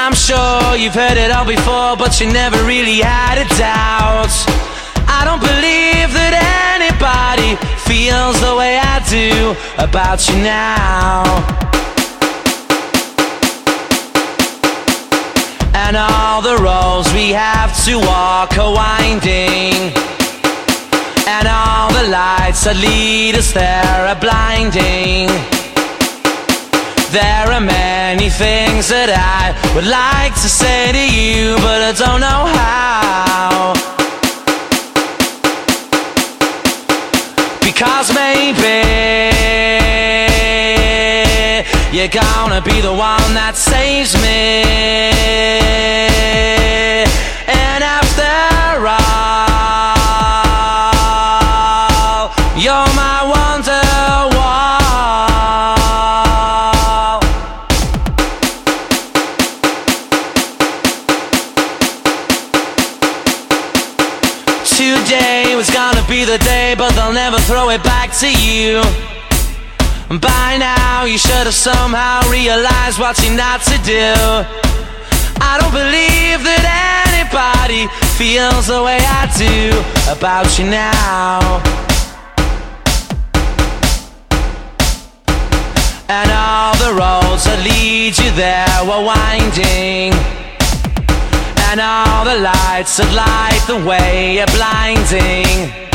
[0.00, 4.30] I'm sure you've heard it all before, but you never really had a doubt.
[5.10, 6.34] I don't believe that
[6.78, 11.26] anybody feels the way I do about you now.
[15.74, 19.92] And all the roads we have to walk are winding.
[21.26, 25.57] And all the lights that lead us there are blinding.
[27.10, 32.20] There are many things that I would like to say to you, but I don't
[32.20, 33.72] know how.
[37.64, 38.84] Because maybe
[41.96, 44.68] you're gonna be the one that saves me.
[47.48, 49.08] And after all,
[52.54, 53.07] you're my
[66.18, 68.82] be the day, but they'll never throw it back to you.
[70.18, 74.10] By now, you should have somehow realized what you're not to do.
[75.50, 76.64] I don't believe that
[77.06, 77.86] anybody
[78.18, 79.58] feels the way I do
[80.10, 81.62] about you now.
[86.08, 90.10] And all the roads that lead you there were winding.
[91.70, 95.87] And all the lights that light the way are blinding.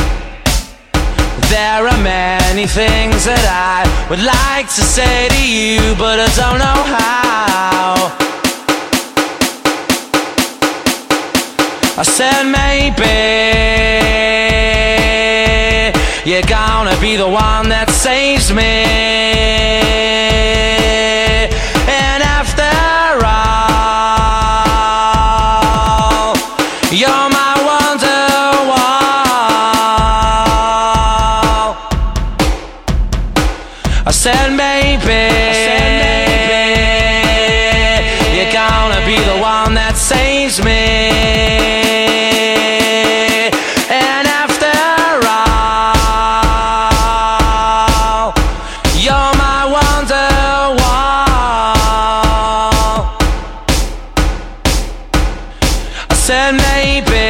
[1.54, 6.58] There are many things that I would like to say to you, but I don't
[6.58, 8.10] know how.
[11.96, 13.14] I said maybe
[16.26, 18.74] you're gonna be the one that saves me.
[21.86, 22.74] And after
[25.94, 26.34] all,
[26.92, 27.23] you're
[34.06, 35.32] I said maybe,
[38.36, 41.10] you're gonna be the one that saves me.
[43.90, 44.74] And after
[47.64, 48.34] all,
[49.00, 49.52] you're my.
[56.10, 57.30] I said maybe,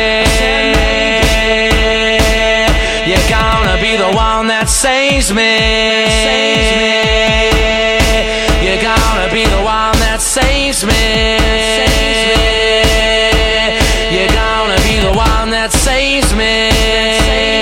[3.12, 6.12] you're gonna be the one that saves me.
[16.31, 17.52] me.